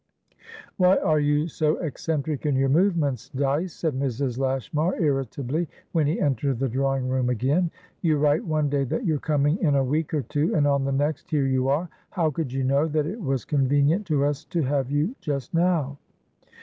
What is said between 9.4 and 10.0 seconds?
in a